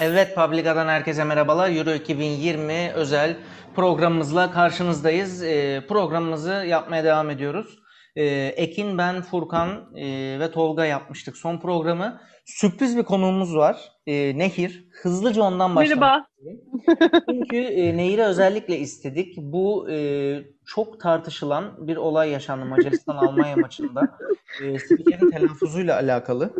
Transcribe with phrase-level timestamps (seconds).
[0.00, 1.70] Evet Publica'dan herkese merhabalar.
[1.70, 3.36] Euro 2020 özel
[3.76, 5.42] programımızla karşınızdayız.
[5.42, 7.78] E, programımızı yapmaya devam ediyoruz.
[8.16, 8.24] E,
[8.56, 10.06] Ekin, ben, Furkan e,
[10.40, 12.20] ve Tolga yapmıştık son programı.
[12.44, 13.92] Sürpriz bir konuğumuz var.
[14.06, 14.88] E, Nehir.
[15.02, 16.00] Hızlıca ondan başlayalım.
[16.00, 16.26] Merhaba.
[17.30, 19.36] Çünkü e, Nehir'i özellikle istedik.
[19.36, 19.96] Bu e,
[20.66, 24.18] çok tartışılan bir olay yaşandı Macaristan-Almanya maçında.
[24.62, 26.52] E, spikerin telaffuzuyla alakalı.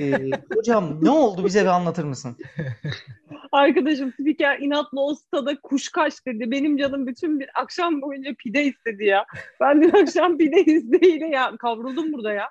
[0.00, 2.36] E, hocam ne oldu bize bir anlatır mısın?
[3.52, 6.50] Arkadaşım spiker inatla o stada kuşkaş dedi.
[6.50, 9.26] Benim canım bütün bir akşam boyunca pide istedi ya.
[9.60, 12.48] Ben dün akşam pide isteğiyle ya kavruldum burada ya.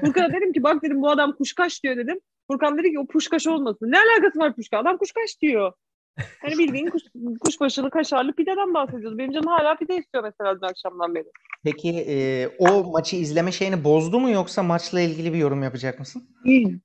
[0.00, 2.20] Furkan'a dedim ki bak dedim bu adam kuşkaş diyor dedim.
[2.50, 3.92] Furkan dedi ki o kuşkaş olmasın.
[3.92, 4.80] Ne alakası var kuşkaş?
[4.80, 5.72] Adam kuşkaş diyor.
[6.42, 7.02] Hani bildiğin kuş,
[7.40, 9.18] kuşbaşılı kaşarlı pideden bahsediyoruz.
[9.18, 11.24] Benim canım hala pide istiyor mesela dün akşamdan beri.
[11.64, 16.22] Peki e, o maçı izleme şeyini bozdu mu yoksa maçla ilgili bir yorum yapacak mısın?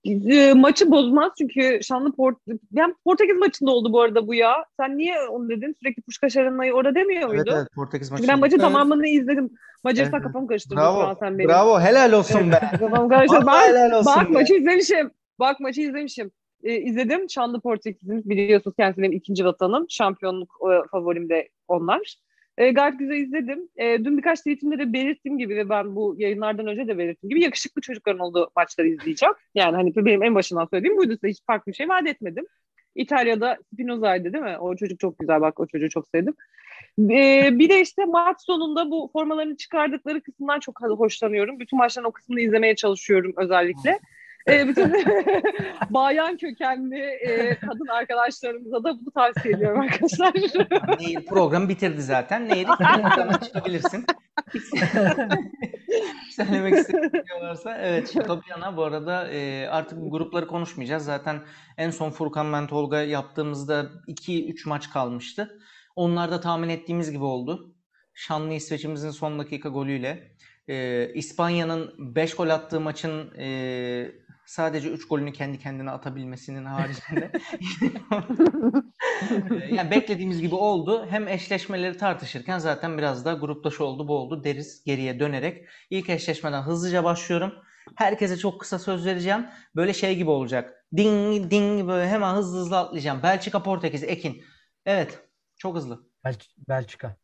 [0.06, 2.38] E, maçı bozmaz çünkü Şanlı Port
[2.72, 4.66] yani Portekiz maçında oldu bu arada bu ya.
[4.80, 5.76] Sen niye onu dedin?
[5.80, 7.44] Sürekli Puşkaş Arena'yı orada demiyor muydu?
[7.48, 8.24] Evet evet Portekiz maçı.
[8.24, 8.72] Çünkü ben maçın Evet.
[8.72, 9.50] tamamını izledim.
[9.84, 10.28] Macaristan Evet.
[10.28, 11.16] kafamı karıştırdı şu an Bravo.
[11.20, 11.50] sen benim.
[11.50, 11.80] Bravo.
[11.80, 12.60] Helal olsun be.
[12.80, 13.48] Kafamı karıştırdı.
[13.48, 14.34] Ben, helal olsun bak be.
[14.34, 15.12] maçı izlemişim.
[15.40, 16.32] Bak maçı izlemişim.
[16.64, 17.30] Ee, izledim.
[17.30, 19.86] Şanlı Portekiz'in biliyorsunuz kendisi benim ikinci vatanım.
[19.90, 22.16] Şampiyonluk e, favorim de onlar.
[22.58, 23.70] E, gayet güzel izledim.
[23.76, 27.44] E, dün birkaç tweetimde de belirttiğim gibi ve ben bu yayınlardan önce de belirttiğim gibi
[27.44, 29.36] yakışıklı çocukların olduğu maçları izleyeceğim.
[29.56, 32.46] Yani hani benim en başından söylediğim buydu size hiç farklı bir şey vaat etmedim.
[32.96, 34.58] İtalya'da Spinozza'ydı değil mi?
[34.60, 36.34] O çocuk çok güzel bak o çocuğu çok sevdim.
[37.00, 41.60] E, bir de işte maç sonunda bu formalarını çıkardıkları kısımdan çok hoşlanıyorum.
[41.60, 44.00] Bütün maçların o kısmını izlemeye çalışıyorum özellikle.
[44.48, 44.94] E, bütün
[45.90, 50.34] bayan kökenli e, kadın arkadaşlarımıza da bunu tavsiye ediyorum arkadaşlar.
[51.00, 52.50] Nehir programı bitirdi zaten.
[52.50, 52.68] Nehir
[53.16, 54.06] zaman çıkabilirsin.
[56.32, 56.74] Söylemek
[57.42, 57.78] varsa.
[57.78, 61.06] Evet şaka bir yana bu arada e, artık bu grupları konuşmayacağız.
[61.06, 61.42] Zaten
[61.78, 65.60] en son Furkan ben Tolga yaptığımızda 2-3 maç kalmıştı.
[65.96, 67.76] Onlar da tahmin ettiğimiz gibi oldu.
[68.14, 70.34] Şanlı İsveç'imizin son dakika golüyle.
[70.68, 74.12] E, İspanya'nın 5 gol attığı maçın e,
[74.46, 77.32] sadece 3 golünü kendi kendine atabilmesinin haricinde
[79.52, 81.06] Ee, yani beklediğimiz gibi oldu.
[81.10, 85.68] Hem eşleşmeleri tartışırken zaten biraz da grupta şu oldu bu oldu deriz geriye dönerek.
[85.90, 87.54] İlk eşleşmeden hızlıca başlıyorum.
[87.96, 89.46] Herkese çok kısa söz vereceğim.
[89.76, 90.86] Böyle şey gibi olacak.
[90.98, 93.24] Ding ding böyle hemen hızlı hızlı atlayacağım.
[93.24, 94.44] Belçika, Portekiz, Ekin.
[94.86, 95.20] Evet.
[95.58, 96.08] Çok hızlı.
[96.24, 96.36] Bel
[96.70, 97.23] Belçika.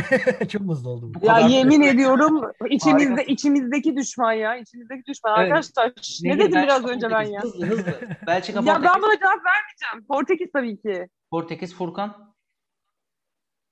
[0.48, 1.12] Çok hızlı oldum.
[1.20, 4.56] Bu ya yemin ediyorum içimizde içimizdeki düşman ya.
[4.56, 5.40] içimizdeki düşman.
[5.40, 5.52] Evet.
[5.52, 7.42] Arkadaşlar ne Nehir, dedim Belçika, biraz önce ben ya?
[7.42, 8.00] Hızlı hızlı.
[8.26, 8.84] Belçika, Ya Portekiz.
[8.94, 10.06] ben buna cevap vermeyeceğim.
[10.08, 11.08] Portekiz tabii ki.
[11.30, 12.34] Portekiz, Furkan.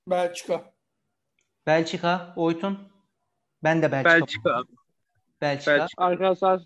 [0.07, 0.73] Belçika.
[1.67, 2.79] Belçika, Oytun.
[3.63, 4.19] Ben de Belçika.
[4.19, 4.63] Belçika.
[5.41, 5.71] Belçika.
[5.71, 6.03] Belçika.
[6.03, 6.61] Arkadaşlar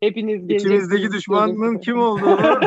[0.00, 0.84] hepiniz geleceksiniz.
[0.84, 2.40] İçimizdeki düşmanın kim olduğunu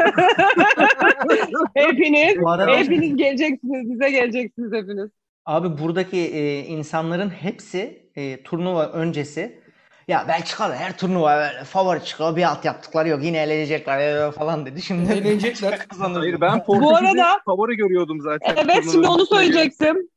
[1.74, 2.38] hepiniz,
[2.68, 3.90] hepiniz geleceksiniz.
[3.90, 5.10] Bize geleceksiniz hepiniz.
[5.45, 9.59] Abi buradaki e, insanların hepsi e, turnuva öncesi
[10.07, 14.66] ya Belçika'da her turnuva böyle favori çıkıyor bir alt yaptıkları yok yine elenecekler e, falan
[14.66, 14.81] dedi.
[14.81, 15.79] Şimdi Eğlenecekler.
[15.89, 16.19] kazanır.
[16.19, 18.55] Hayır ben Bu Portekiz'i arada- favori görüyordum zaten.
[18.57, 20.09] Evet şimdi onu başına söyleyecektim.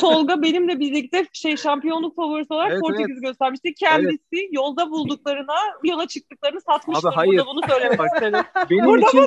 [0.00, 3.74] Tolga benimle birlikte şey şampiyonluk favorisi olarak Evet, Portekiz'i göstermişti.
[3.74, 5.54] Kendisi yolda bulduklarına,
[5.84, 7.08] yola çıktıklarını satmıştır.
[7.08, 7.32] Abi, hayır.
[7.32, 8.40] Burada bunu söylemek istedim.
[8.70, 9.26] Benim Burada için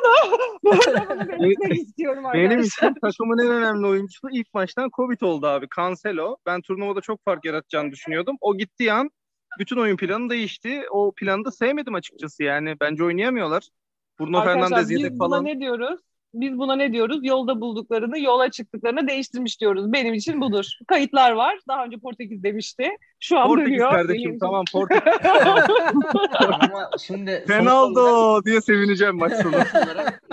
[0.63, 2.89] Burada bunu belirtmek istiyorum benim arkadaşlar.
[2.89, 5.67] için takımın en önemli oyuncusu ilk maçtan Covid oldu abi.
[5.75, 6.37] Cancelo.
[6.45, 8.37] Ben turnuvada çok fark yaratacağını düşünüyordum.
[8.41, 9.09] O gittiği an
[9.59, 10.83] bütün oyun planı değişti.
[10.91, 12.75] O planı da sevmedim açıkçası yani.
[12.81, 13.69] Bence oynayamıyorlar.
[14.19, 15.45] Bruno Arkadaşlar Fernandes biz yedek falan.
[15.45, 15.99] ne diyoruz?
[16.33, 17.19] Biz buna ne diyoruz?
[17.23, 19.93] Yolda bulduklarını, yola çıktıklarını değiştirmiş diyoruz.
[19.93, 20.65] Benim için budur.
[20.87, 21.59] Kayıtlar var.
[21.67, 22.89] Daha önce Portekiz demişti.
[23.19, 23.91] Şu an Portekiz dönüyor.
[23.91, 25.13] Kardeşim tamam Portekiz.
[26.35, 29.55] Ama şimdi sonuç olarak- diye sevineceğim maç sonu.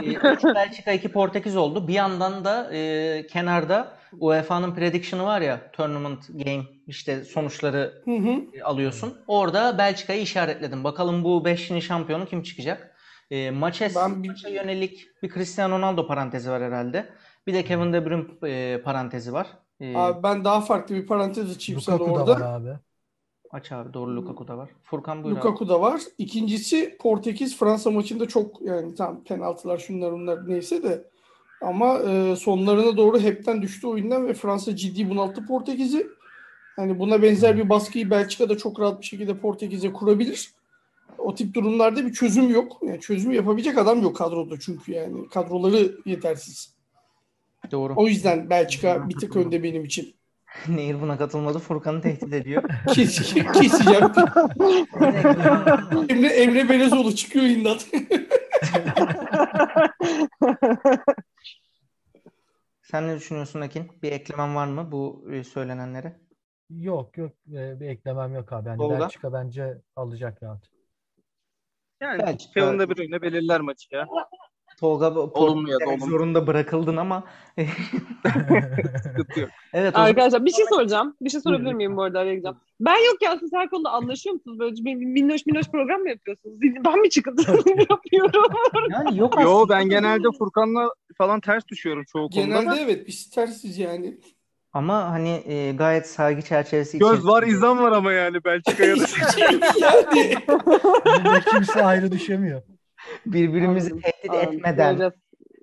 [0.03, 1.89] 3 Belçika 2 Portekiz oldu.
[1.89, 8.59] Bir yandan da e, kenarda UEFA'nın prediction'ı var ya Tournament Game işte sonuçları Hı hı.
[8.59, 9.15] e, alıyorsun.
[9.27, 10.85] Orada Belçika'yı işaretledim.
[10.85, 12.90] Bakalım bu 5'inin şampiyonu kim çıkacak?
[13.31, 17.09] E, maça, Ben maça yönelik bir Cristiano Ronaldo parantezi var herhalde.
[17.47, 19.47] Bir de Kevin De Bruyne e, parantezi var.
[19.81, 22.41] E, Abi ben daha farklı bir parantez açayım sana Lukaku da orada.
[22.41, 22.79] var abi.
[23.51, 24.71] aç abi doğru Lukaku da var.
[24.83, 25.45] Furkan buyur abi.
[25.47, 26.01] Lukaku da var.
[26.19, 31.05] İkincisi Portekiz Fransa maçında çok yani tam penaltılar şunlar bunlar neyse de
[31.63, 36.07] ama e, sonlarına doğru hepten düştü oyundan ve Fransa ciddi bunalttı Portekiz'i.
[36.77, 40.51] Hani buna benzer bir baskıyı Belçika da çok rahat bir şekilde Portekiz'e kurabilir.
[41.19, 42.81] O tip durumlarda bir çözüm yok.
[42.83, 46.75] Yani çözüm yapabilecek adam yok kadroda çünkü yani kadroları yetersiz.
[47.71, 47.93] Doğru.
[47.97, 50.15] O yüzden Belçika bir tık önde benim için.
[50.69, 51.59] Nehir buna katılmadı.
[51.59, 52.63] Furkan'ı tehdit ediyor.
[52.95, 54.05] Kes, keseceğim.
[56.09, 57.87] Emre, Emre Belezoğlu çıkıyor imdat.
[62.83, 63.89] Sen ne düşünüyorsun Akin?
[64.03, 66.21] Bir eklemen var mı bu e, söylenenlere?
[66.71, 68.69] Yok yok e, bir eklemem yok abi.
[68.69, 69.01] Yani?
[69.01, 70.71] Belçika bence alacak rahat.
[72.01, 74.07] Yani Belçika- Kevin De Bruyne belirler maçı ya.
[74.81, 76.11] Tolga Olumlu ya da demek olumlu.
[76.11, 77.25] zorunda bırakıldın ama
[79.03, 79.51] Sıkıntı yok.
[79.73, 81.17] evet o zaman Arkadaşlar bir şey soracağım.
[81.21, 82.57] Bir şey sorabilir miyim bu arada araya gireceğim.
[82.81, 84.59] Ben yokken siz her konuda anlaşıyor musunuz?
[84.59, 86.57] Böyle bir minnoş minnoş program mı yapıyorsunuz?
[86.85, 87.43] Ben mi çıkıntı
[87.91, 88.53] yapıyorum?
[88.91, 89.69] yani yok Yo aslında.
[89.69, 90.89] ben genelde Furkan'la
[91.19, 92.61] falan ters düşüyorum çoğu konuda da.
[92.63, 94.19] Genelde evet biz tersiz yani.
[94.73, 99.01] Ama hani e, gayet saygı çerçevesi Göz var içerisinde- izan var ama yani Belçika'ya da.
[99.81, 100.35] yani.
[101.25, 102.63] Bizde kimse ayrı düşemiyor.
[103.27, 104.53] birbirimizi Anladım, tehdit anladım.
[104.55, 105.13] etmeden, Göreceğiz.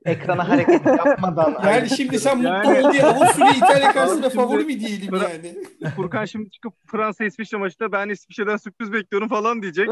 [0.05, 1.55] ekrana hareket yapmadan.
[1.65, 5.31] Yani şimdi sen mutlu Yani- ol diye Avusturya İtalya karşısında şimdi- favori mi diyelim Bırak-
[5.43, 5.63] yani?
[5.95, 9.89] Furkan şimdi çıkıp Fransa İsviçre maçında ben İsviçre'den sürpriz bekliyorum falan diyecek.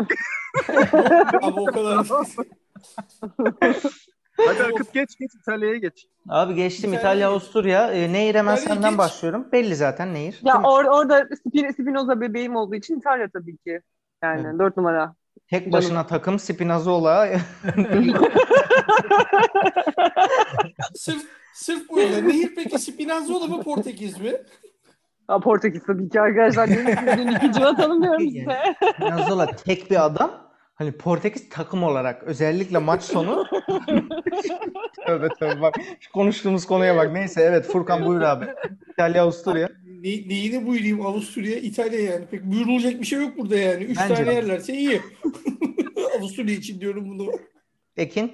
[1.41, 2.05] Abi o kadar.
[4.37, 6.07] Hadi akıt geç geç İtalya'ya geç.
[6.29, 7.91] Abi geçtim İtalya- İtalya, Avusturya.
[7.91, 8.97] E, Nehir hemen İtalya senden geç.
[8.97, 9.47] başlıyorum.
[9.51, 10.39] Belli zaten Nehir.
[10.43, 13.81] Ya or orada Spin- Spinoza bebeğim olduğu için İtalya tabii ki.
[14.23, 14.59] Yani Evet.
[14.59, 15.15] dört numara.
[15.49, 17.27] Tek başına takım Spinazzola.
[20.95, 21.23] sırf
[21.53, 22.29] sırf bu yüzden.
[22.29, 24.31] Nehir peki Spinazzola mı Portekiz mi?
[25.27, 26.67] Ha, Portekiz tabii ki arkadaşlar.
[27.07, 28.75] Sizin ikinci vatanım diyorum size.
[28.93, 30.44] Spinazzola tek bir adam.
[30.75, 33.45] Hani Portekiz takım olarak özellikle maç sonu
[35.05, 38.45] tövbe tövbe bak şu konuştuğumuz konuya bak neyse evet Furkan buyur abi
[38.91, 42.25] İtalya Avusturya Ne, neyini buyurayım Avusturya, İtalya yani.
[42.25, 43.83] Pek buyurulacak bir şey yok burada yani.
[43.83, 44.33] Üç Bence tane de.
[44.33, 45.01] yerlerse iyi.
[46.17, 47.31] Avusturya için diyorum bunu.
[47.97, 48.31] Ekin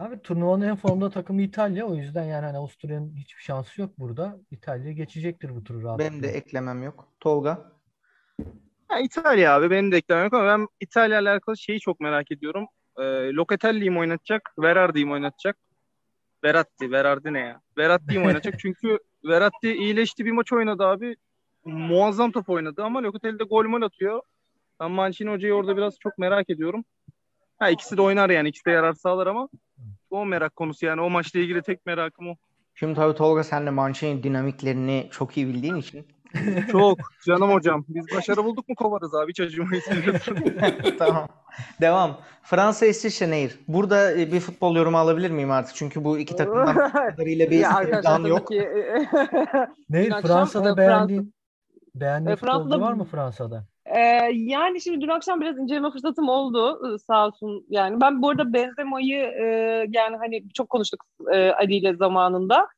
[0.00, 1.86] Abi turnuvanın en formda takımı İtalya.
[1.86, 4.38] O yüzden yani hani Avusturya'nın hiçbir şansı yok burada.
[4.50, 6.10] İtalya geçecektir bu turu rahatlıkla.
[6.10, 7.72] benim de eklemem yok Tolga
[8.92, 12.32] Ya İtalya abi benim de eklemem yok ama ben İtalya ile alakalı şeyi çok merak
[12.32, 12.66] ediyorum.
[12.98, 13.02] Ee,
[13.32, 14.54] Locatelli'yi mi oynatacak?
[14.58, 15.56] Verardi'yi mi oynatacak?
[16.44, 16.90] Verratti.
[16.90, 17.60] Verardi ne ya?
[17.78, 18.54] Verratti'yi mi oynatacak?
[18.58, 21.16] Çünkü Verratti iyileşti bir maç oynadı abi.
[21.64, 24.20] Muazzam top oynadı ama Locatelli de gol mol atıyor.
[24.80, 26.84] Ben Mancini hocayı orada biraz çok merak ediyorum.
[27.58, 28.48] Ha ikisi de oynar yani.
[28.48, 29.48] ikisi de yarar sağlar ama
[30.10, 31.00] o merak konusu yani.
[31.00, 32.34] O maçla ilgili tek merakım o.
[32.74, 36.06] Şimdi tabii Tolga sen de dinamiklerini çok iyi bildiğin için
[36.72, 36.98] Çok.
[37.26, 37.84] Canım hocam.
[37.88, 39.30] Biz başarı bulduk mu kovarız abi.
[39.30, 39.84] Hiç acımayız.
[40.98, 41.28] tamam
[41.80, 46.36] devam Fransa İsviçre Nehir burada e, bir futbol yorumu alabilir miyim artık çünkü bu iki
[46.36, 47.62] takımdan kadarıyla bir
[48.02, 48.68] tabii yok ki.
[49.90, 51.34] Ne Dün akşam, Fransa'da e, beğendiğin
[51.94, 53.64] beğendiğin E, Fransa'da- futbolcu var mı Fransa'da?
[53.86, 54.00] Ee,
[54.34, 57.66] yani şimdi dün akşam biraz inceleme fırsatım oldu e, sağ olsun.
[57.68, 59.44] Yani ben bu arada Benzema'yı e,
[59.88, 62.68] yani hani çok konuştuk e, Ali ile zamanında.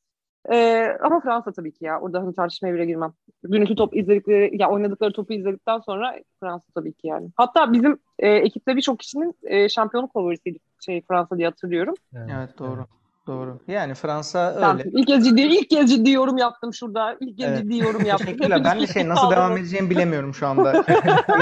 [0.52, 2.00] E, ama Fransa tabii ki ya.
[2.00, 3.12] Orada hani tartışmaya bile girmem.
[3.52, 7.29] Dünkü top izledikleri, ya oynadıkları topu izledikten sonra Fransa tabii ki yani.
[7.37, 11.94] Hatta bizim e, ekipte birçok kişinin e, şampiyonluk favorisiydi şey Fransa diye hatırlıyorum.
[12.14, 12.87] evet doğru
[13.26, 17.17] doğru yani Fransa öyle ilk kez ciddi ilk kez ciddi yorum yaptım şurada.
[17.20, 17.62] İlk kez Evet.
[17.62, 18.26] ciddi yorum yaptım.
[18.26, 18.64] Teşekkürler.
[18.64, 19.61] Ben de şey nasıl susuz devam kaldınız.
[19.61, 20.85] edeceğimi bilemiyorum şu anda.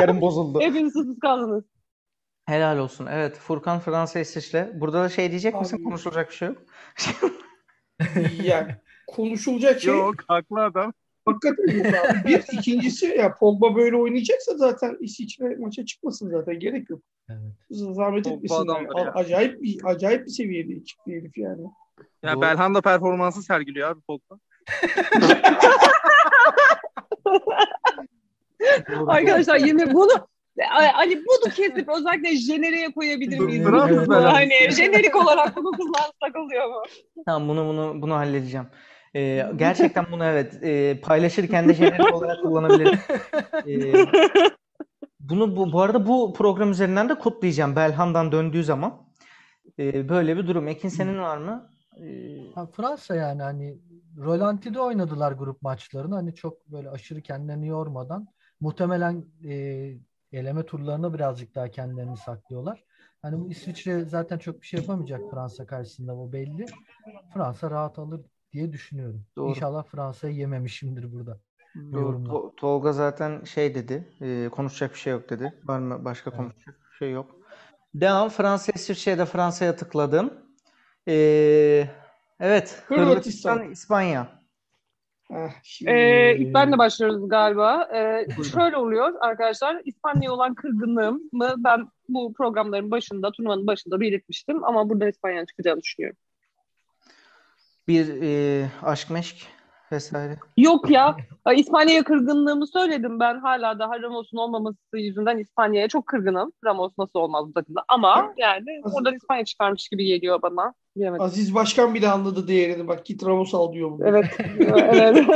[0.00, 0.60] Yarım bozuldu.
[0.60, 1.64] Hepiniz susuz kaldınız.
[2.46, 3.06] Helal olsun.
[3.10, 4.72] Evet Furkan Fransa İsviçre.
[4.74, 5.76] Burada da şey diyecek misin?
[5.76, 6.58] Abi- Konuşulacak bir şey yok.
[8.42, 8.76] Yani
[9.12, 10.92] konuşulacak şey Yok haklı adam.
[11.26, 12.28] hakikaten yok abi.
[12.28, 16.60] Bir ikincisi ya Pogba böyle oynayacaksa zaten İsviçre maça çıkmasın zaten.
[16.60, 17.00] Gerek yok.
[17.28, 17.40] Evet.
[17.70, 18.60] Zahmet Pogba etmesinler.
[18.62, 19.12] adamdır ya.
[19.12, 21.62] Acayip bir acayip bir seviyede çıktı herif yani.
[22.22, 22.42] Ya Doğru.
[22.42, 24.38] Belhanda performansı sergiliyor abi Pogba.
[29.06, 30.10] Arkadaşlar yemin bunu
[30.70, 33.66] hani bunu kesip özellikle jeneriğe koyabilir miyiz?
[34.08, 36.82] Hani jenerik olarak bunu kullansak oluyor mu?
[37.26, 38.66] Tamam bunu bunu bunu halledeceğim.
[39.16, 42.98] Ee, gerçekten bunu evet e, paylaşırken de jenerik olarak kullanabilirim.
[43.66, 44.06] Ee,
[45.20, 49.06] bunu bu, bu arada bu program üzerinden de kutlayacağım Belhanda'dan döndüğü zaman.
[49.78, 50.68] Ee, böyle bir durum.
[50.68, 51.70] Ekin senin var mı?
[52.00, 53.78] Ee, Ha, Fransa yani hani
[54.18, 56.14] Rolanti'de oynadılar grup maçlarını.
[56.14, 58.28] Hani çok böyle aşırı kendilerini yormadan.
[58.60, 59.54] Muhtemelen e,
[60.32, 62.84] eleme turlarına birazcık daha kendilerini saklıyorlar.
[63.22, 66.66] Hani bu İsviçre zaten çok bir şey yapamayacak Fransa karşısında bu belli.
[67.34, 68.20] Fransa rahat alır
[68.52, 69.24] diye düşünüyorum.
[69.36, 69.48] Doğru.
[69.50, 71.38] İnşallah Fransa'yı yememişimdir burada.
[71.92, 72.16] Doğru.
[72.16, 74.08] To- Tolga zaten şey dedi.
[74.20, 75.52] e, konuşacak bir şey yok dedi.
[75.64, 76.38] Var mı başka Evet.
[76.40, 77.36] konuşacak bir şey yok.
[77.94, 78.28] Devam.
[78.28, 80.32] Fransa İsviçre'ye de Fransa'ya tıkladım.
[81.08, 81.84] Ee,
[82.40, 82.82] evet.
[82.86, 83.06] Hırvatistan.
[83.10, 84.42] Hırvatistan, İspanya.
[85.30, 87.88] Heh, şimdi Ee, ilk ben de başlıyoruz galiba.
[87.94, 89.82] Ee, şöyle oluyor arkadaşlar.
[89.84, 94.64] İspanya'ya olan kırgınlığımı ben bu programların başında, turnuvanın başında belirtmiştim.
[94.64, 96.16] Ama buradan İspanya'nın çıkacağını düşünüyorum.
[97.88, 99.46] Bir e, aşk meşk
[99.92, 100.38] vesaire.
[100.56, 101.16] Yok ya.
[101.44, 103.38] Ay, İspanya'ya kırgınlığımı söyledim ben.
[103.38, 106.52] Hala daha Ramos'un olmaması yüzünden İspanya'ya çok kırgınım.
[106.64, 107.84] Ramos nasıl olmaz bu takımda.
[107.88, 110.74] Ama yani oradan İspanya çıkarmış gibi geliyor bana.
[110.96, 111.24] Bilemedim.
[111.24, 112.88] Aziz Başkan bile anladı değerini.
[112.88, 114.06] Bak git Ramos al diyor bunu.
[114.06, 114.26] Evet.
[114.58, 115.26] evet.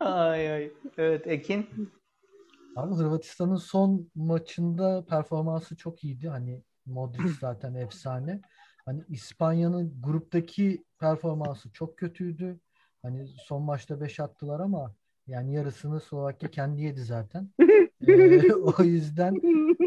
[0.00, 0.70] Ay ay.
[0.98, 1.66] Evet Ekin.
[2.76, 6.28] Abi Hırvatistan'ın son maçında performansı çok iyiydi.
[6.28, 8.40] Hani Modric zaten efsane.
[8.88, 12.60] Hani İspanya'nın gruptaki performansı çok kötüydü.
[13.02, 14.94] Hani son maçta 5 attılar ama
[15.26, 17.48] yani yarısını Slovakya kendi yedi zaten.
[18.08, 19.34] Ee, o yüzden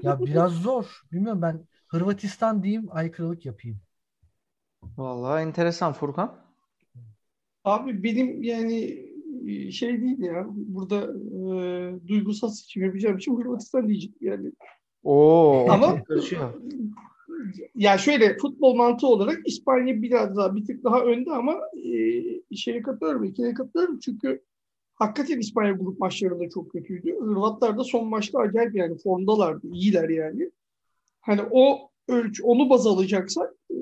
[0.03, 1.01] ya biraz zor.
[1.11, 3.81] Bilmiyorum ben Hırvatistan diyeyim aykırılık yapayım.
[4.97, 6.35] Vallahi enteresan Furkan.
[7.63, 9.05] Abi benim yani
[9.47, 10.45] e, şey değil ya.
[10.49, 14.51] Burada e, duygusal seçim yapacağım için Hırvatistan diyeceğim yani.
[15.03, 15.71] Oo.
[15.71, 16.53] Ama- karışıyor.
[17.75, 21.59] Ya şöyle futbol mantığı olarak İspanya biraz daha bir tık daha önde ama
[22.51, 24.41] e, şeye katılıyorum, ikine katılıyorum çünkü
[24.95, 27.15] hakikaten İspanya grup maçlarında çok kötüydü.
[27.19, 30.51] Hırvatlar da son maçta acayip yani formdalardı, iyiler yani.
[31.21, 33.75] Hani o ölç, onu baz alacaksak e,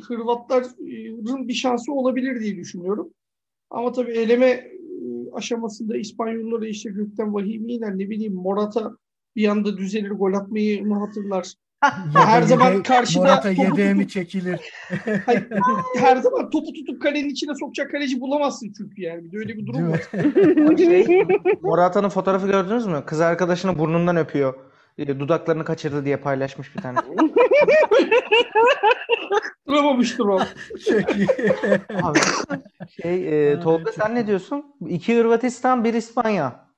[0.00, 3.10] Hırvatların bir şansı olabilir diye düşünüyorum.
[3.70, 4.70] Ama tabii eleme e,
[5.32, 8.96] aşamasında İspanyolları işte gökten vahim iner ne bileyim Morata
[9.36, 11.54] bir anda düzelir gol atmayı mı hatırlar?
[12.14, 14.60] Her zaman karşıda Morata tutup- çekilir.
[15.26, 15.46] Hayır,
[15.96, 19.24] her zaman topu tutup kalenin içine sokacak kaleci bulamazsın çünkü yani.
[19.24, 20.02] Bir de öyle bir durum var.
[20.76, 21.26] Şey,
[21.62, 23.02] Morata'nın fotoğrafı gördünüz mü?
[23.06, 24.54] Kız arkadaşını burnundan öpüyor.
[24.98, 26.98] E, Dudaklarını kaçırdı diye paylaşmış bir tane.
[29.68, 30.40] Duramamıştır o.
[30.88, 31.26] İyi.
[32.02, 32.18] Abi,
[33.02, 34.64] şey, e, Tolga sen ne diyorsun?
[34.88, 36.68] İki Hırvatistan, bir İspanya.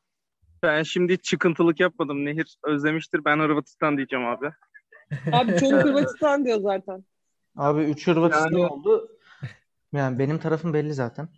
[0.63, 2.25] Ben şimdi çıkıntılık yapmadım.
[2.25, 3.25] Nehir özlemiştir.
[3.25, 4.51] Ben Hırvatistan diyeceğim abi.
[5.33, 7.05] Abi çoğu Hırvatistan diyor zaten.
[7.57, 9.09] Abi üç Hırvatistan Yani- oldu.
[9.93, 11.29] Yani benim tarafım belli zaten.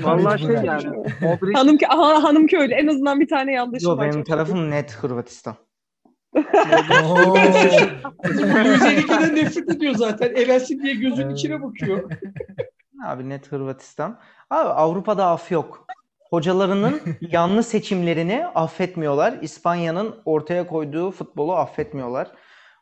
[0.00, 0.64] Vallahi şey Mecburen.
[0.80, 0.96] yani.
[1.20, 2.74] Modric Hanım, aha, hanım köylü.
[2.74, 4.04] En azından bir tane yanlışım Yok var.
[4.06, 5.54] benim Çok tarafım net Hırvatistan.
[8.24, 10.34] Özellikle nefret ediyor zaten.
[10.34, 12.10] Elensin diye gözünün içine bakıyor.
[13.06, 14.18] Abi net Hırvatistan.
[14.50, 15.86] Abi Avrupa'da af yok.
[16.30, 19.34] Hocalarının yanlış seçimlerini affetmiyorlar.
[19.42, 22.28] İspanya'nın ortaya koyduğu futbolu affetmiyorlar.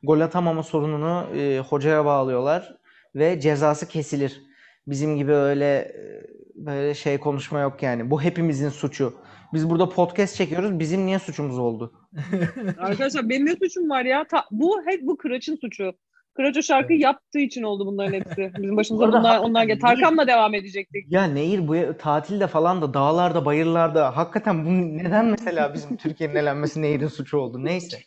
[0.02, 2.76] Gol atamama sorununu e, hocaya bağlıyorlar
[3.14, 4.42] ve cezası kesilir.
[4.86, 6.22] Bizim gibi öyle e,
[6.54, 8.10] böyle şey konuşma yok yani.
[8.10, 9.14] Bu hepimizin suçu.
[9.54, 10.78] Biz burada podcast çekiyoruz.
[10.78, 11.92] Bizim niye suçumuz oldu?
[12.78, 14.24] Arkadaşlar benim ne suçum var ya?
[14.24, 15.92] Ta- bu hep bu Kıraç'ın suçu.
[16.36, 18.52] Kıraç o şarkıyı yaptığı için oldu bunların hepsi.
[18.58, 19.80] Bizim başımıza Orada bunlar, onlar gel.
[19.80, 21.12] hakikaten Tarkan'la devam edecektik.
[21.12, 26.82] Ya Nehir bu tatilde falan da dağlarda, bayırlarda hakikaten bu neden mesela bizim Türkiye'nin elenmesi
[26.82, 27.64] Nehir'in suçu oldu?
[27.64, 27.98] Neyse.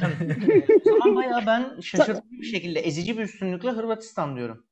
[0.92, 4.64] O zaman bayağı ben şaşırtıcı bir şekilde ezici bir üstünlükle Hırvatistan diyorum.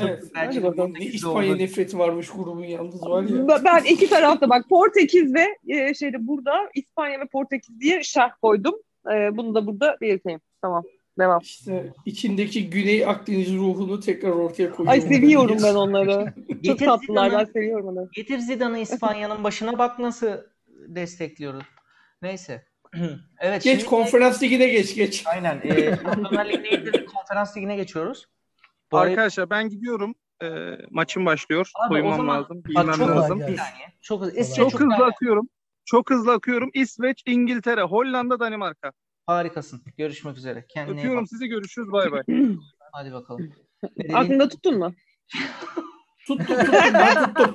[0.00, 0.22] Evet.
[0.62, 0.94] Bakalım.
[0.94, 3.64] Ne İspanya nefreti varmış grubun yalnız var ya.
[3.64, 8.74] Ben- iki tarafta bak Portekiz ve e, şeyde burada İspanya ve Portekiz diye şerh koydum.
[9.12, 10.40] E, bunu da burada belirteyim.
[10.62, 10.84] Tamam.
[11.18, 11.40] Devam.
[11.42, 14.92] İşte içindeki Güney Akdeniz ruhunu tekrar ortaya koyuyor.
[14.92, 16.34] Ay seviyorum ben onları.
[16.66, 17.32] Çok tatlılar.
[17.32, 18.08] Ben seviyorum onları.
[18.14, 20.32] getir Zidane'ı İspanya'nın başına bak nasıl
[20.68, 21.64] destekliyoruz.
[22.22, 22.64] Neyse.
[23.40, 25.22] Evet Geç şimdi konferans ligine geç geç.
[25.26, 25.60] aynen.
[25.64, 28.26] E, Şampiyonlar Ligi'ne konferans ligine geçiyoruz.
[28.92, 30.14] Bu arkadaşlar ben gidiyorum.
[30.42, 30.48] Ee,
[30.90, 31.70] maçım başlıyor.
[31.74, 32.56] Abi o Soyunmam zaman- lazım.
[32.58, 33.42] Bak Giymem çok lazım.
[34.02, 35.04] Çok İsveç, Çok hızlı Ukrayna.
[35.04, 35.48] akıyorum.
[35.84, 36.70] Çok hızlı akıyorum.
[36.74, 38.92] İsveç, İngiltere, Hollanda, Danimarka.
[39.26, 39.82] Harikasın.
[39.98, 40.66] Görüşmek üzere.
[40.68, 41.28] Kendine iyi Öpüyorum bak.
[41.28, 41.46] sizi.
[41.46, 41.92] Görüşürüz.
[41.92, 42.22] Bay bay.
[42.92, 43.52] Hadi bakalım.
[43.98, 44.94] Dediğin- Aklında tuttun mu?
[46.26, 47.54] Tuttum tuttum ben tuttum.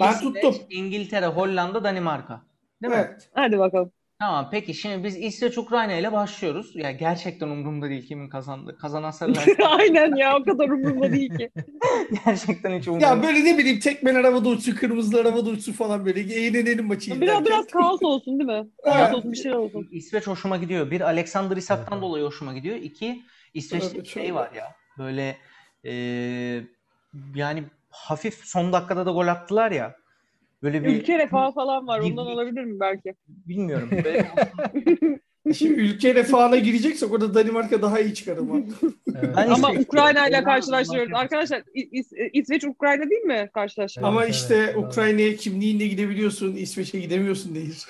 [0.00, 0.54] Ben İsveç, tuttum.
[0.70, 2.42] İngiltere, Hollanda, Danimarka.
[2.82, 2.96] Değil mi?
[3.08, 3.30] Evet.
[3.34, 3.92] Hadi bakalım.
[4.18, 6.76] Tamam peki şimdi biz İsveç Ukrayna ile başlıyoruz.
[6.76, 8.78] Ya gerçekten umurumda değil kimin kazandı.
[8.80, 9.44] Kazanan sarılar.
[9.78, 11.50] Aynen ya o kadar umurumda değil ki.
[12.24, 13.06] gerçekten hiç umurumda.
[13.06, 16.20] Ya böyle ne bileyim tekmeler havada uçsun, kırmızılar havada uçsun falan böyle.
[16.20, 17.44] Eğlenelim maçı Biraz izlerken.
[17.46, 18.68] biraz kaos olsun değil mi?
[18.84, 19.88] Kaos olsun bir şeyler olsun.
[19.90, 20.90] İsveç hoşuma gidiyor.
[20.90, 22.76] Bir Alexander Isak'tan dolayı hoşuma gidiyor.
[22.76, 23.22] İki
[23.54, 24.74] İsveç'te Evet, şey var ya.
[24.98, 25.36] Böyle
[25.84, 25.92] e,
[27.34, 29.96] yani hafif son dakikada da gol attılar ya.
[30.62, 32.00] Böyle bir Ülke refahı falan var.
[32.02, 33.14] Bir- Ondan olabilir mi belki?
[33.28, 33.90] bilmiyorum.
[34.04, 34.26] Böyle
[35.54, 38.56] Şimdi ülke refahına gireceksek orada Danimarka daha iyi çıkar ama.
[39.18, 39.36] Evet.
[39.36, 41.12] Ben Ama Ukrayna ile karşılaştırıyoruz.
[41.14, 44.08] Arkadaşlar İs- İsveç Ukrayna değil mi karşılaşma?
[44.08, 47.84] ama Evet, işte evet, Ukrayna'ya kimliğinle gidebiliyorsun, İsveç'e gidemiyorsun değil.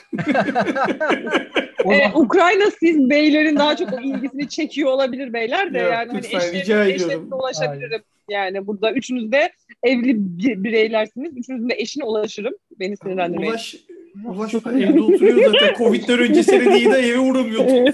[1.85, 6.39] Ee, Ukrayna siz beylerin daha çok ilgisini çekiyor olabilir beyler de Ya, yani hani lütfen,
[6.39, 6.87] eşlerinize, ediyorum.
[6.95, 8.03] eşlerinize ulaşabilirim.
[8.31, 9.53] Yani burada üçünüz de
[9.83, 11.37] evli bi- bireylersiniz.
[11.37, 12.55] Üçünüzün de eşine ulaşırım.
[12.81, 13.53] Beni sinirlendirmeyin.
[13.53, 13.77] Ulaş,
[14.25, 15.75] Ulaş evde oturuyor zaten.
[15.79, 17.93] Covid'den önce senin iyi de eve uğramıyordu.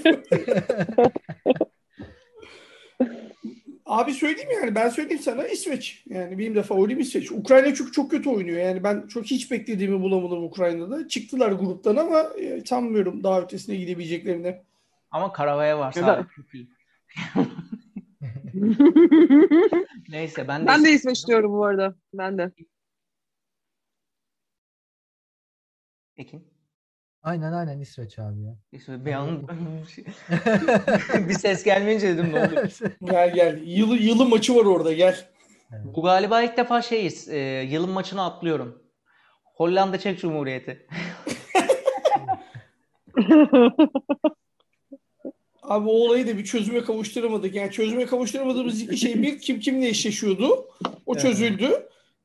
[3.85, 6.03] Abi söyleyeyim yani ben söyleyeyim sana İsveç.
[6.09, 7.31] Yani benim de favorim İsveç.
[7.31, 8.57] Ukrayna çünkü çok kötü oynuyor.
[8.57, 11.07] Yani ben çok hiç beklediğimi bulamadım Ukrayna'da.
[11.07, 14.55] Çıktılar gruptan ama e, sanmıyorum daha ötesine gidebileceklerini.
[15.11, 16.67] Ama Karavaya varsa Ya da- abi çok iyi.
[20.09, 21.95] Neyse ben de ben de İsveç diyorum bu arada.
[22.13, 22.51] Ben de.
[26.17, 26.53] Ekin.
[27.21, 28.55] Aynen aynen İsveç abi ya.
[28.87, 29.47] Bir an
[31.29, 32.79] bir ses gelmeyince dedim ne oluyor?
[33.03, 33.61] Gel gel.
[33.65, 35.29] Yılı, yılı maçı var orada gel.
[35.83, 37.29] Bu galiba ilk defa şeyiz.
[37.29, 38.83] E, yılın maçını atlıyorum.
[39.43, 40.87] Hollanda Çek Cumhuriyeti.
[45.63, 47.55] Abi o olayı da bir çözüme kavuşturamadık.
[47.55, 50.65] Yani çözüme kavuşturamadığımız iki şey bir kim kimle eşleşiyordu.
[51.05, 51.69] O çözüldü.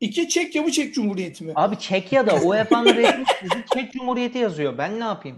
[0.00, 1.52] İki Çekya mı Çek Cumhuriyeti mi?
[1.54, 4.78] Abi Çekya'da UEFA'nın resmi sitesi Çek Cumhuriyeti yazıyor.
[4.78, 5.36] Ben ne yapayım?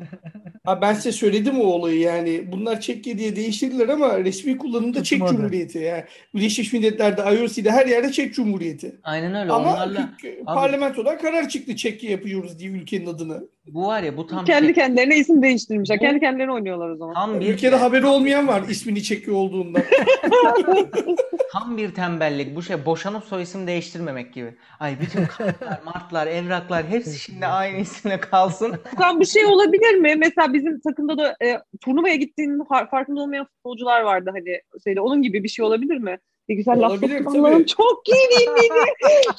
[0.65, 2.53] Abi ben size söyledim o olayı yani.
[2.53, 5.37] Bunlar Çekya diye değiştirdiler ama resmi kullanımda Çek Tutmadı.
[5.37, 5.79] Cumhuriyeti.
[5.79, 6.05] Yani
[6.35, 8.97] Birleşmiş Milletler'de, IOC'de her yerde Çek Cumhuriyeti.
[9.03, 9.53] Aynen öyle.
[9.53, 13.49] Ama Onlarla hük- parlamentodan karar çıktı Çekya yapıyoruz diye ülkenin adını.
[13.75, 15.99] Bu var ya bu tam Kendi şey- kendilerine isim değiştirmişler.
[15.99, 17.15] Bu- Kendi kendilerine oynuyorlar o zaman.
[17.15, 19.83] tam bir Ülkede haberi olmayan var ismini Çekya olduğundan.
[21.53, 22.57] tam bir tembellik.
[22.57, 24.55] Bu şey boşanıp soy isim değiştirmemek gibi.
[24.81, 28.75] Ay bütün kartlar, martlar, evraklar hepsi şimdi aynı isimle kalsın.
[28.99, 30.15] Tam bir şey olabilir mi?
[30.19, 35.01] Mesela bizim takımda da e, turnuvaya gittiğinin far- farkında olmayan futbolcular vardı hani şeyde.
[35.01, 36.19] Onun gibi bir şey olabilir mi?
[36.51, 37.39] Ne güzel laf soktum tabii.
[37.39, 37.65] Allah'ım.
[37.65, 38.85] Çok iyi değil miydi?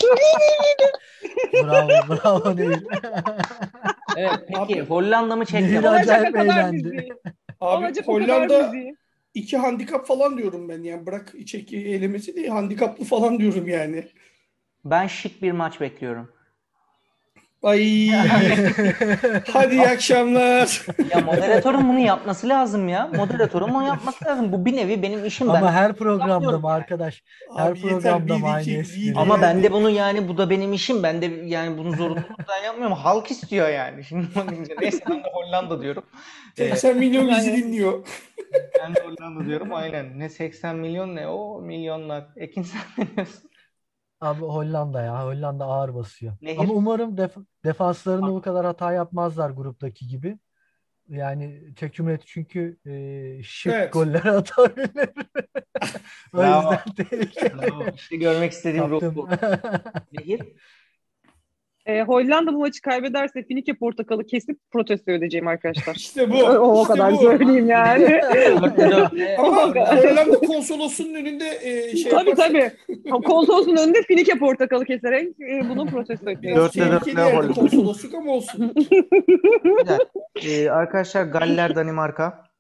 [0.02, 0.20] Çok
[1.54, 1.64] iyi.
[1.64, 2.78] Bravo bravo değil.
[4.18, 5.90] Evet peki Abi- Hollanda mı Çekya Nehir mı?
[5.90, 6.84] acayip o kadar eğlendi.
[6.84, 7.10] bizi.
[7.62, 8.74] Abi Olacak Hollanda
[9.34, 11.06] iki handikap falan diyorum ben yani.
[11.06, 14.08] Bırak Çekya elemesi değil handikaplı falan diyorum yani.
[14.86, 16.32] Ben şık bir maç bekliyorum.
[17.64, 18.08] Ay.
[19.54, 20.86] Hadi iyi akşamlar.
[21.16, 23.08] Ya moderatörün bunu yapması lazım ya.
[23.16, 24.52] Moderatörün bunu yapması lazım.
[24.52, 25.54] Bu bir nevi benim işim ben.
[25.54, 27.24] Ama her programda mı arkadaş?
[27.58, 29.14] Her Abi programda mı aynı espri?
[29.16, 31.04] Ama ben de bunu yani bu da benim işim.
[31.04, 32.98] Ben de yani bunu zorunluluktan yapmıyorum.
[32.98, 34.04] Halk istiyor yani.
[34.04, 36.04] Şimdi bakınca neyse ben de Hollanda diyorum.
[36.58, 38.08] Ee, 80 milyon bizi dinliyor.
[38.80, 39.74] ben de Hollanda diyorum.
[39.74, 40.20] Aynen.
[40.20, 42.26] Ne 80 milyon ne o milyonlar.
[42.36, 43.51] Ekin sen ne diyorsun?
[44.22, 45.26] Abi Hollanda ya.
[45.26, 46.34] Hollanda ağır basıyor.
[46.42, 46.58] Nehir?
[46.60, 50.40] Ama umarım def- defanslarında bu kadar hata yapmazlar gruptaki gibi.
[51.08, 53.94] Yani Çek Cumhuriyeti çünkü e, şık Evet.
[53.94, 55.10] goller atabilir.
[56.34, 56.72] o Bravo.
[56.72, 57.58] yüzden tehlikeli.
[57.62, 57.84] Bravo.
[57.96, 59.30] İşte görmek istediğim ruh bu.
[60.12, 60.42] Nehir?
[61.86, 65.96] E, Hollanda bu maçı kaybederse Finike portakalı kesip protesto ödeyeceğim arkadaşlar.
[66.02, 66.36] İşte bu.
[66.36, 67.18] o, o işte kadar bu.
[67.18, 68.22] söyleyeyim yani.
[69.38, 70.04] Ama O kadar.
[70.04, 73.02] Hollanda konsolosunun önünde e, şey tabii yaparsak tabii.
[73.24, 76.58] Konsolosun önünde Finike portakalı keserek e, bunu protesto ediyor.
[76.58, 77.54] Dörtte dörtte Hollanda.
[77.54, 78.74] konsolosluk ama olsun.
[80.48, 82.51] Ee, arkadaşlar Galler Danimarka.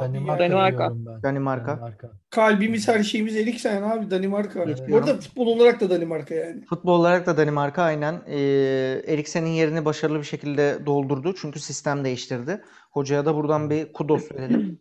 [0.00, 0.90] Danimarka, Danimarka.
[0.90, 1.22] ben.
[1.22, 1.68] Danimarka.
[1.68, 2.10] Danimarka.
[2.30, 4.62] kalbimiz her şeyimiz Eriksen abi Danimarka.
[4.62, 4.82] Evet.
[4.90, 6.64] Bu arada futbol olarak da Danimarka yani.
[6.64, 8.22] Futbol olarak da Danimarka aynen.
[8.26, 11.34] Ee, Eriksen'in yerini başarılı bir şekilde doldurdu.
[11.34, 12.62] Çünkü sistem değiştirdi.
[12.90, 14.80] Hocaya da buradan bir kudos verelim.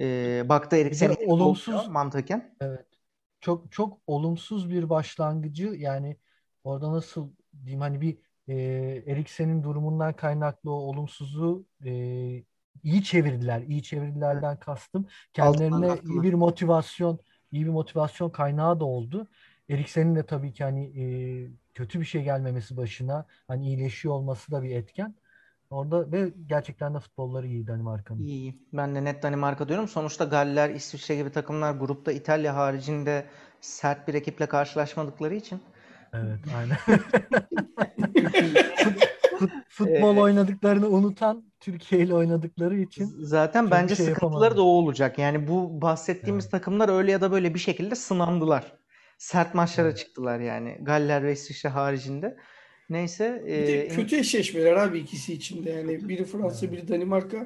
[0.00, 2.56] Ee, baktı yerini olumsuz- mantıken.
[2.60, 2.86] Evet.
[3.40, 6.16] Çok çok olumsuz bir başlangıcı yani
[6.64, 7.30] orada nasıl
[7.64, 8.54] diyeyim hani bir e,
[9.06, 11.90] Eriksen'in durumundan kaynaklı o olumsuzluğu e,
[12.82, 13.60] iyi çevirdiler.
[13.60, 17.18] İyi çevirdilerden kastım kendilerine iyi bir motivasyon
[17.52, 19.28] iyi bir motivasyon kaynağı da oldu.
[19.68, 21.04] Eriksen'in de tabii ki hani e,
[21.74, 25.14] kötü bir şey gelmemesi başına hani iyileşiyor olması da bir etken.
[25.70, 28.20] Orada ve gerçekten de futbolları iyi Danimarka'nın.
[28.20, 28.58] İyi, iyi.
[28.72, 29.88] Ben de net Danimarka diyorum.
[29.88, 33.26] Sonuçta Galler, İsviçre gibi takımlar grupta İtalya haricinde
[33.60, 35.62] sert bir ekiple karşılaşmadıkları için.
[36.12, 36.76] Evet, aynen.
[39.76, 44.56] Fut- Futbol Ee, oynadıklarını unutan Türkiye ile oynadıkları için Zaten bence şey sıkıntıları yapamadı.
[44.56, 45.18] da o olacak.
[45.18, 46.50] Yani bu bahsettiğimiz Evet.
[46.52, 48.72] takımlar öyle ya da böyle bir şekilde sınandılar.
[49.18, 49.98] Sert maçlara Evet.
[49.98, 50.78] çıktılar yani.
[50.82, 52.36] Galler ve İsviçre haricinde.
[52.90, 53.42] Neyse.
[53.46, 56.08] Bir de e, kötü eşleşmeler abi ikisi içinde yani.
[56.08, 57.36] Biri Fransa, biri Danimarka.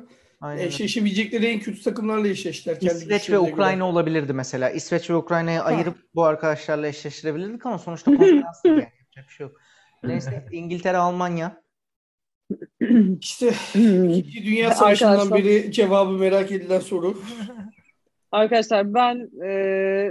[0.40, 0.68] aynen öyle.
[0.68, 3.52] Eşleşemeyecekleri en kötü takımlarla eşleştiler kendi İsveç ve güçlerine göre.
[3.54, 4.70] Ukrayna olabilirdi mesela.
[4.70, 9.46] İsveç ve Ukrayna'yı ayırıp bu arkadaşlarla eşleştirebilirdik ama sonuçta konferans ligi yani yapacak bir şey
[9.46, 9.56] yok.
[10.02, 11.62] Neyse İngiltere, Almanya.
[13.20, 14.08] İşte Hmm.
[14.11, 15.38] İkinci Dünya Savaşı'ndan Arkadaşlar.
[15.38, 17.14] beri cevabı merak edilen soru.
[18.32, 19.50] Arkadaşlar ben e,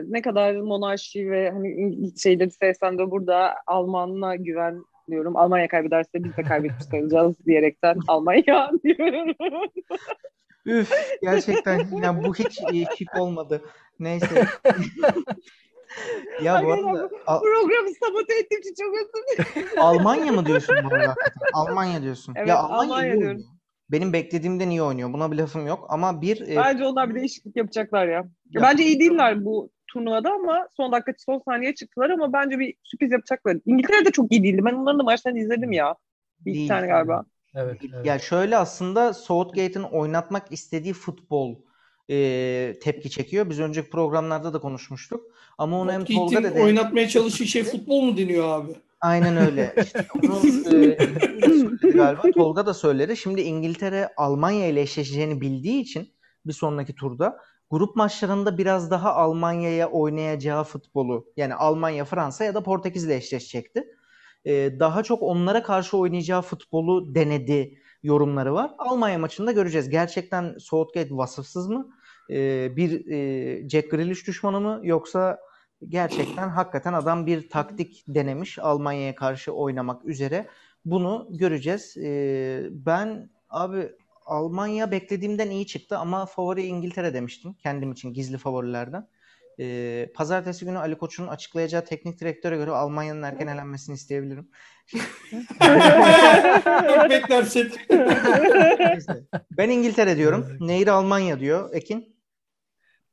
[0.08, 5.36] ne kadar monarşi ve hani şeyleri sevsem de burada Alman'a güvenmiyorum.
[5.36, 9.36] Almanya kaybederse biz de kaybetmiş sayılacağız diyerekten Almanya diyorum.
[10.65, 12.60] Üf gerçekten ya bu hiç
[12.97, 13.62] şık olmadı.
[14.00, 14.28] Neyse.
[16.43, 19.69] Ya bu arada Al- Programı sabote ettiğim için çok özür dilerim.
[19.78, 21.47] Almanya mı diyorsun bu arada hakikaten?
[21.54, 22.34] Almanya diyorsun.
[22.38, 23.38] Evet, Ya Almanya Almanya iyi diyorum.
[23.38, 23.50] oynuyor.
[23.91, 25.13] Benim beklediğimden iyi oynuyor.
[25.13, 25.86] Buna bir lafım yok.
[25.89, 28.13] Ama bir e, Bence onlar bir değişiklik yapacaklar ya.
[28.13, 32.60] Ya Ya- Bence iyi değiller bu turnuvada ama son dakika son saniye çıktılar ama bence
[32.60, 33.58] bir sürpriz yapacaklar.
[33.65, 34.62] İngiltere de çok iyi değildi.
[34.65, 35.95] Ben onların da maçlarını izledim ya.
[36.45, 36.67] Bir iki Değil.
[36.67, 37.26] tane galiba.
[37.56, 38.06] Evet, evet.
[38.06, 41.56] Ya şöyle aslında Southgate'in oynatmak istediği futbol
[42.10, 43.50] e, tepki çekiyor.
[43.50, 45.24] Biz önceki programlarda da konuşmuştuk.
[45.58, 46.60] Ama onu hem Tolga dedi.
[46.62, 48.72] oynatmaya çalıştığı şey futbol mu deniyor abi?
[49.02, 49.76] Aynen öyle.
[49.84, 50.39] İşte onu
[50.76, 50.98] e,
[51.93, 52.22] galiba.
[52.36, 53.17] Tolga da söyledi.
[53.17, 56.10] Şimdi İngiltere Almanya ile eşleşeceğini bildiği için
[56.46, 57.38] bir sonraki turda
[57.72, 63.88] grup maçlarında biraz daha Almanya'ya oynayacağı futbolu yani Almanya, Fransa ya da Portekiz ile eşleşecekti.
[64.46, 68.72] E, daha çok onlara karşı oynayacağı futbolu denedi yorumları var.
[68.78, 69.89] Almanya maçında göreceğiz.
[69.89, 71.89] Gerçekten Southgate vasıfsız mı?
[72.30, 74.80] E, bir e, Jack Grealish düşmanı mı?
[74.84, 75.40] Yoksa
[75.88, 80.48] gerçekten hakikaten adam bir taktik denemiş Almanya'ya karşı oynamak üzere.
[80.86, 81.98] Bunu göreceğiz.
[81.98, 83.92] Ee, ben abi
[84.26, 87.54] Almanya beklediğimden iyi çıktı ama favori İngiltere demiştim.
[87.54, 89.08] Kendim için gizli favorilerden.
[89.60, 94.50] Ee, pazartesi günü Ali Koç'un açıklayacağı teknik direktöre göre Almanya'nın erken elenmesini isteyebilirim.
[98.80, 99.24] Neyse.
[99.52, 100.58] Ben İngiltere diyorum.
[100.60, 101.70] Nehir Almanya diyor.
[101.74, 102.16] Ekin?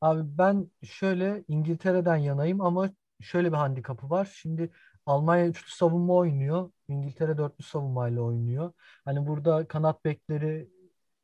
[0.01, 4.33] Abi ben şöyle İngiltere'den yanayım ama şöyle bir handikapı var.
[4.37, 4.71] Şimdi
[5.07, 6.71] Almanya üçlü savunma oynuyor.
[6.89, 8.73] İngiltere dörtlü savunmayla oynuyor.
[9.05, 10.69] Hani burada kanat bekleri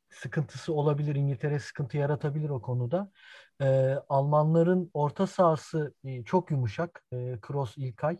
[0.09, 1.15] sıkıntısı olabilir.
[1.15, 3.11] İngiltere sıkıntı yaratabilir o konuda.
[3.61, 7.03] Ee, Almanların orta sahası e, çok yumuşak.
[7.13, 8.17] E, Kroos, İlkay.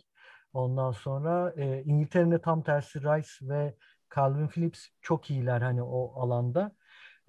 [0.54, 3.76] Ondan sonra e, İngiltere'nin de tam tersi Rice ve
[4.16, 6.76] Calvin Phillips çok iyiler hani o alanda.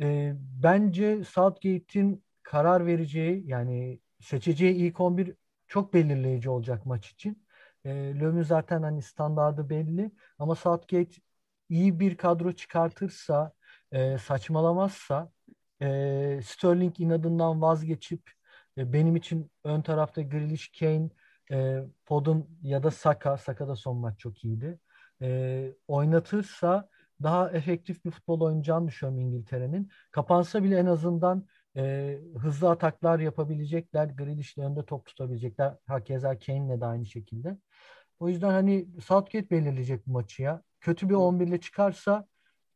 [0.00, 5.34] E, bence Southgate'in karar vereceği yani seçeceği ilk 11
[5.68, 7.44] çok belirleyici olacak maç için.
[7.84, 11.12] E, Löw'ün zaten hani standardı belli ama Southgate
[11.68, 13.52] iyi bir kadro çıkartırsa,
[13.92, 15.32] e, saçmalamazsa,
[15.82, 18.30] e, Sterling inadından vazgeçip
[18.78, 21.10] e, benim için ön tarafta Grealish, Kane,
[21.52, 24.78] e, Foden ya da Saka, Saka da son maç çok iyiydi.
[25.22, 26.88] E, oynatırsa
[27.22, 29.90] daha efektif bir futbol oynayacağını düşünüyorum İngiltere'nin.
[30.10, 34.06] Kapansa bile en azından e, hızlı ataklar yapabilecekler.
[34.06, 35.74] Grealish'le önde top tutabilecekler.
[35.86, 37.58] Hakeza Kane'le de aynı şekilde.
[38.20, 40.62] O yüzden hani Southgate belirleyecek bu maçı ya.
[40.80, 42.26] Kötü bir 11 ile çıkarsa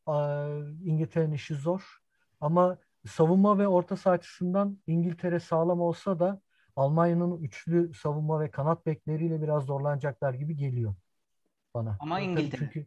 [0.07, 0.47] a,
[0.85, 1.99] İngiltere'nin işi zor.
[2.41, 6.41] Ama savunma ve orta saha açısından İngiltere sağlam olsa da
[6.77, 10.95] Almanya'nın üçlü savunma ve kanat bekleriyle biraz zorlanacaklar gibi geliyor
[11.75, 11.97] bana.
[12.01, 12.59] Ama İngiltere.
[12.59, 12.87] Çünkü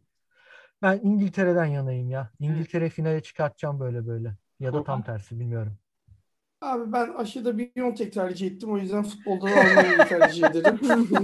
[0.82, 2.30] ben İngiltere'den yanayım ya.
[2.38, 4.36] İngiltere finale çıkartacağım böyle böyle.
[4.60, 5.78] Ya da tam tersi bilmiyorum.
[6.62, 8.72] Abi ben aşıda Biontech tercih ettim.
[8.72, 10.80] O yüzden futbolda da Almanya'yı tercih ederim.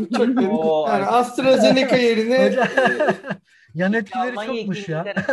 [0.17, 0.53] Çok net.
[0.53, 1.07] Oo, Yani.
[1.07, 2.35] AstraZeneca yerine
[3.75, 5.01] yan İki etkileri Almanya, iki çokmuş ya.
[5.05, 5.27] İngiltere.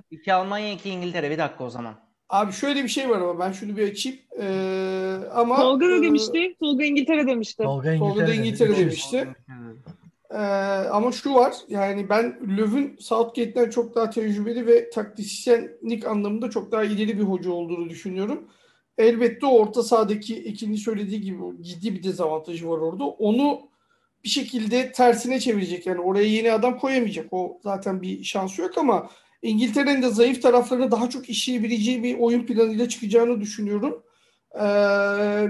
[0.10, 1.30] İki Almanya, iki İngiltere.
[1.30, 1.94] Bir dakika o zaman.
[2.28, 4.18] Abi şöyle bir şey var ama ben şunu bir açayım.
[4.40, 6.56] Ee, ama Tolga da e, demişti.
[6.60, 7.62] Tolga İngiltere demişti.
[7.62, 8.36] Tolga İngiltere dedi.
[8.36, 9.28] İngiltere demişti.
[10.30, 10.36] Ee,
[10.92, 16.84] ama şu var yani ben Löw'ün Southgate'den çok daha tecrübeli ve taktisyenlik anlamında çok daha
[16.84, 18.48] ileri bir hoca olduğunu düşünüyorum.
[18.98, 23.04] Elbette orta sahadaki ikinci söylediği gibi ciddi bir dezavantajı var orada.
[23.04, 23.60] Onu
[24.24, 25.86] bir şekilde tersine çevirecek.
[25.86, 27.32] Yani oraya yeni adam koyamayacak.
[27.32, 29.10] O zaten bir şansı yok ama
[29.42, 34.02] İngiltere'nin de zayıf taraflarını daha çok işleyebileceği bir oyun planıyla çıkacağını düşünüyorum.
[34.54, 34.58] Ee,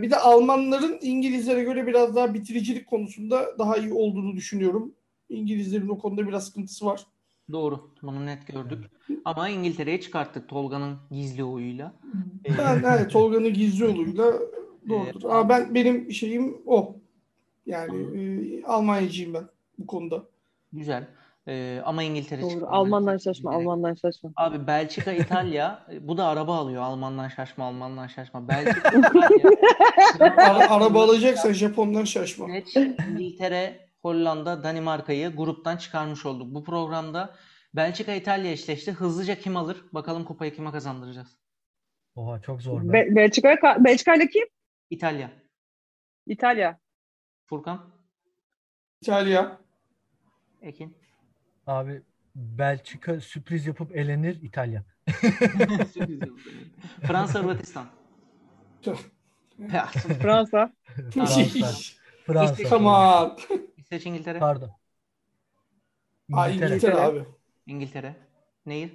[0.03, 4.95] bir de Almanların İngilizlere göre biraz daha bitiricilik konusunda daha iyi olduğunu düşünüyorum.
[5.29, 7.07] İngilizlerin o konuda biraz sıkıntısı var.
[7.53, 7.91] Doğru.
[8.03, 8.91] Bunu net gördük.
[9.25, 11.93] Ama İngiltere'ye çıkarttık Tolga'nın gizli oyuyla.
[12.45, 14.33] Ee, Ben evet Tolga'nın gizli yoluyla
[14.89, 15.25] doğrudur.
[15.31, 16.97] Ama ben benim şeyim o.
[17.67, 19.45] Yani e, Almanyacıyım ben
[19.79, 20.23] bu konuda.
[20.73, 21.09] güzel.
[21.49, 22.67] Ee, ama İngiltere Doğru.
[22.69, 23.53] Almandan şaşma.
[23.53, 23.63] Direkt.
[23.69, 24.31] Almandan şaşma.
[24.37, 25.87] Abi Belçika, İtalya.
[26.01, 26.83] bu da araba alıyor.
[26.83, 28.49] Almandan şaşma, Almandan şaşma.
[28.49, 29.51] Belçika, İtalya.
[30.21, 32.47] Ara- araba alacaksan Japon'dan şaşma.
[32.49, 32.77] Geç
[33.11, 36.55] İngiltere, Hollanda, Danimarka'yı gruptan çıkarmış olduk.
[36.55, 37.37] Bu programda
[37.75, 38.93] Belçika, İtalya eşleşti.
[38.93, 39.85] Hızlıca kim alır?
[39.93, 41.39] Bakalım kupayı kime kazandıracağız?
[42.15, 42.93] Oha çok zor be.
[42.93, 44.47] Be Belçika, Belçika ile kim?
[44.91, 45.31] İtalya.
[46.27, 46.79] İtalya.
[47.47, 47.91] Furkan,
[49.03, 49.59] İtalya.
[50.63, 50.97] Ekin.
[51.67, 52.03] Abi
[52.35, 54.85] Belçika sürpriz yapıp elenir İtalya.
[55.93, 56.39] Sürpriz yapalım.
[57.03, 57.87] Fransa, Hırvatistan.
[59.73, 60.73] Ya, Fransa.
[61.11, 61.45] Fransa.
[62.27, 62.69] Fransa.
[62.69, 63.39] Come on.
[63.93, 64.39] Seç İngiltere.
[64.39, 64.71] Pardon.
[66.33, 66.71] Aa, İngiltere.
[66.71, 67.25] İngiltere abi.
[67.67, 68.17] İngiltere.
[68.67, 68.93] Nehir.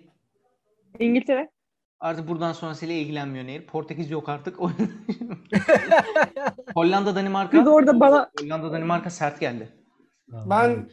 [0.99, 1.51] İngiltere.
[1.99, 3.65] Artık buradan sonrasıyla ilgilenmiyor Nehir.
[3.65, 4.57] Portekiz yok artık.
[6.73, 7.59] Hollanda, Danimarka.
[7.59, 9.69] Biz orada bana Hollanda, Danimarka sert geldi.
[10.27, 10.89] Ben.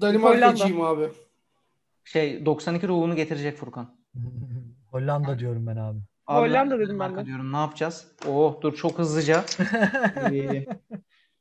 [0.00, 1.08] Danimarkacıyım abi.
[2.04, 3.98] Şey 92 ruhunu getirecek Furkan.
[4.90, 5.98] Hollanda diyorum ben abi.
[6.26, 7.26] Abi Hollanda dedim ben de.
[7.26, 7.52] Diyorum.
[7.52, 8.12] Ne yapacağız?
[8.28, 9.44] Oh dur çok hızlıca.
[10.32, 10.66] Ee,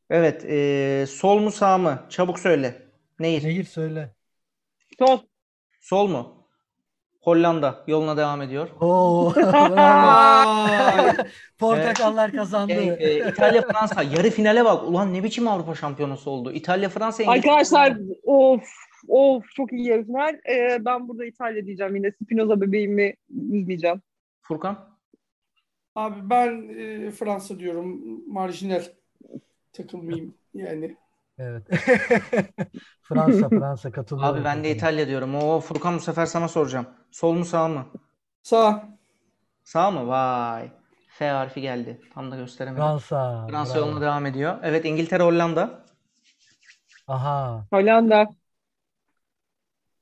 [0.10, 0.46] evet.
[0.46, 2.06] ee, sol mu sağ mı?
[2.10, 2.82] Çabuk söyle.
[3.20, 3.44] Nehir.
[3.44, 4.16] Nehir söyle.
[5.00, 5.20] Sol.
[5.82, 6.48] Sol mu?
[7.22, 8.70] Hollanda yoluna devam ediyor.
[8.82, 9.34] Oo,
[11.58, 12.74] Portakallar kazandı.
[12.74, 14.88] Şey, ee, İtalya Fransa yarı finale bak.
[14.88, 16.52] Ulan ne biçim Avrupa şampiyonası oldu.
[16.52, 17.52] İtalya Fransa İngiltere.
[17.52, 18.64] Arkadaşlar of
[19.08, 20.40] of çok iyi yarı final.
[20.50, 22.12] Ee, ben burada İtalya diyeceğim yine.
[22.12, 24.02] Spinoza bebeğimi üzmeyeceğim.
[24.42, 24.98] Furkan.
[25.96, 28.02] Abi ben e, Fransa diyorum.
[28.28, 28.84] Marjinal
[29.78, 30.98] takılmayayım yani.
[31.40, 31.68] Evet.
[33.02, 34.36] Fransa, Fransa katılıyorum.
[34.36, 34.72] Abi ben de.
[34.72, 35.36] İtalya diyorum.
[35.36, 36.88] Oo Furkan bu sefer sana soracağım.
[37.12, 37.86] Sol mu sağ mı?
[38.44, 38.90] Sağ.
[39.64, 40.08] Sağ mı?
[40.08, 40.72] Vay.
[41.10, 42.02] F harfi geldi.
[42.14, 42.84] Tam da gösteremedim.
[42.84, 43.48] Fransa.
[43.50, 43.86] Fransa bravo.
[43.86, 44.58] yoluna devam ediyor.
[44.64, 45.86] Evet İngiltere Hollanda.
[47.08, 47.68] Aha.
[47.70, 48.28] Hollanda.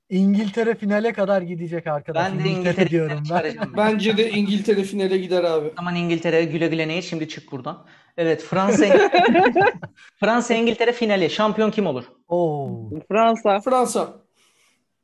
[0.09, 2.31] İngiltere finale kadar gidecek arkadaş.
[2.31, 3.55] Ben de İngiltere İngiltere diyorum ben.
[3.77, 5.67] Bence de İngiltere finale gider abi.
[5.67, 7.01] O zaman İngiltere güle güle nehir.
[7.01, 7.85] Şimdi çık buradan.
[8.17, 8.85] Evet Fransa
[10.19, 11.29] Fransa İngiltere finali.
[11.29, 12.03] Şampiyon kim olur?
[12.27, 12.89] Oo.
[13.07, 13.59] Fransa.
[13.59, 14.13] Fransa.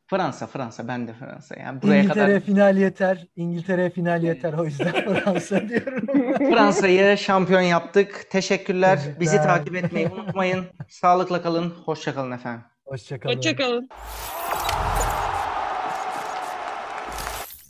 [0.07, 0.87] Fransa Fransa.
[0.87, 1.55] Ben de Fransa.
[1.59, 3.27] Yani buraya İngiltere kadar final yeter.
[3.35, 4.53] İngiltere final yeter.
[4.53, 4.91] O yüzden
[5.23, 6.07] Fransa diyorum.
[6.37, 8.25] Fransa'yı şampiyon yaptık.
[8.29, 8.99] Teşekkürler.
[9.19, 9.57] Bizi Teşekkürler.
[9.57, 10.65] takip etmeyi unutmayın.
[10.89, 11.73] Sağlıkla kalın.
[11.85, 12.61] Hoşça kalın efendim.
[12.85, 13.35] Hoşçakalın.
[13.35, 13.89] Hoşçakalın.